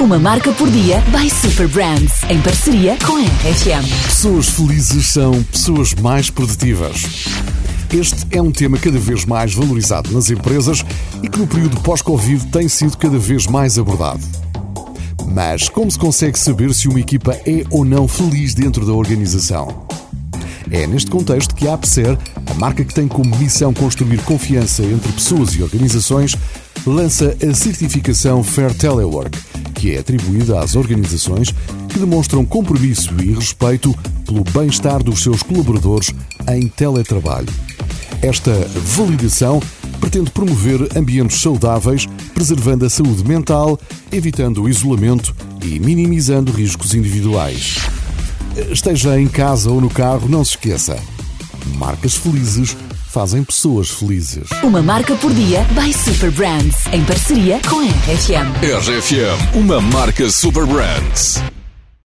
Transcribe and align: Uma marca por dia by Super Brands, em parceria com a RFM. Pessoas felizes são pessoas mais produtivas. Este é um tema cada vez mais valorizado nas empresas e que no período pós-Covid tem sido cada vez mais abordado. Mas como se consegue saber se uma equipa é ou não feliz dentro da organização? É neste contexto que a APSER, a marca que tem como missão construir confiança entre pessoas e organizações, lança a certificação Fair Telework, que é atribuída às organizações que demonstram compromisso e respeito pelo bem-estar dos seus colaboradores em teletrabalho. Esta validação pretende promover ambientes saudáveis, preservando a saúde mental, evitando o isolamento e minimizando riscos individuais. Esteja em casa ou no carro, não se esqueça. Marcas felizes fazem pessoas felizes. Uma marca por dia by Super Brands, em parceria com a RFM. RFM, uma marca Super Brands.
Uma 0.00 0.16
marca 0.16 0.52
por 0.52 0.70
dia 0.70 1.02
by 1.10 1.28
Super 1.28 1.66
Brands, 1.66 2.22
em 2.30 2.40
parceria 2.40 2.96
com 3.04 3.16
a 3.16 3.20
RFM. 3.20 4.04
Pessoas 4.04 4.48
felizes 4.48 5.06
são 5.06 5.42
pessoas 5.42 5.92
mais 5.94 6.30
produtivas. 6.30 7.02
Este 7.92 8.24
é 8.30 8.40
um 8.40 8.52
tema 8.52 8.78
cada 8.78 8.96
vez 8.96 9.24
mais 9.24 9.52
valorizado 9.52 10.12
nas 10.12 10.30
empresas 10.30 10.84
e 11.20 11.28
que 11.28 11.38
no 11.38 11.48
período 11.48 11.80
pós-Covid 11.80 12.46
tem 12.46 12.68
sido 12.68 12.96
cada 12.96 13.18
vez 13.18 13.48
mais 13.48 13.76
abordado. 13.76 14.20
Mas 15.26 15.68
como 15.68 15.90
se 15.90 15.98
consegue 15.98 16.38
saber 16.38 16.72
se 16.72 16.86
uma 16.86 17.00
equipa 17.00 17.32
é 17.44 17.64
ou 17.68 17.84
não 17.84 18.06
feliz 18.06 18.54
dentro 18.54 18.86
da 18.86 18.92
organização? 18.92 19.84
É 20.70 20.86
neste 20.86 21.10
contexto 21.10 21.56
que 21.56 21.66
a 21.66 21.74
APSER, 21.74 22.16
a 22.46 22.54
marca 22.54 22.84
que 22.84 22.94
tem 22.94 23.08
como 23.08 23.36
missão 23.36 23.74
construir 23.74 24.18
confiança 24.18 24.84
entre 24.84 25.10
pessoas 25.12 25.54
e 25.54 25.62
organizações, 25.62 26.36
lança 26.86 27.36
a 27.42 27.54
certificação 27.54 28.44
Fair 28.44 28.72
Telework, 28.74 29.36
que 29.78 29.94
é 29.94 30.00
atribuída 30.00 30.58
às 30.60 30.74
organizações 30.74 31.54
que 31.88 32.00
demonstram 32.00 32.44
compromisso 32.44 33.14
e 33.22 33.32
respeito 33.32 33.94
pelo 34.26 34.42
bem-estar 34.42 35.02
dos 35.02 35.22
seus 35.22 35.40
colaboradores 35.40 36.12
em 36.48 36.66
teletrabalho. 36.66 37.48
Esta 38.20 38.52
validação 38.96 39.62
pretende 40.00 40.32
promover 40.32 40.96
ambientes 40.96 41.40
saudáveis, 41.40 42.06
preservando 42.34 42.84
a 42.84 42.90
saúde 42.90 43.24
mental, 43.24 43.78
evitando 44.10 44.62
o 44.62 44.68
isolamento 44.68 45.34
e 45.64 45.78
minimizando 45.78 46.50
riscos 46.50 46.94
individuais. 46.94 47.76
Esteja 48.70 49.20
em 49.20 49.28
casa 49.28 49.70
ou 49.70 49.80
no 49.80 49.88
carro, 49.88 50.28
não 50.28 50.44
se 50.44 50.52
esqueça. 50.52 50.98
Marcas 51.76 52.14
felizes 52.14 52.76
fazem 53.08 53.42
pessoas 53.42 53.90
felizes. 53.90 54.48
Uma 54.62 54.82
marca 54.82 55.14
por 55.16 55.32
dia 55.32 55.66
by 55.72 55.92
Super 55.92 56.30
Brands, 56.30 56.86
em 56.92 57.04
parceria 57.04 57.60
com 57.68 57.80
a 57.80 57.84
RFM. 57.84 58.52
RFM, 58.62 59.56
uma 59.56 59.80
marca 59.80 60.30
Super 60.30 60.66
Brands. 60.66 61.40